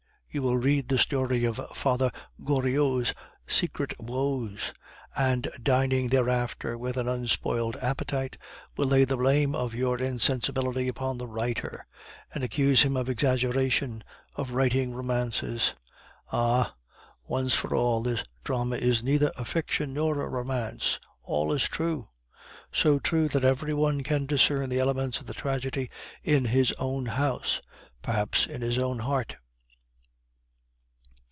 [0.33, 2.09] You will read the story of Father
[2.41, 3.13] Goriot's
[3.45, 4.71] secret woes,
[5.13, 8.37] and, dining thereafter with an unspoiled appetite,
[8.77, 11.85] will lay the blame of your insensibility upon the writer,
[12.33, 14.05] and accuse him of exaggeration,
[14.37, 15.73] of writing romances.
[16.31, 16.75] Ah!
[17.27, 20.97] once for all, this drama is neither a fiction nor a romance!
[21.23, 22.07] All is true,
[22.71, 25.89] so true, that every one can discern the elements of the tragedy
[26.23, 27.59] in his own house,
[28.01, 29.35] perhaps in his own heart.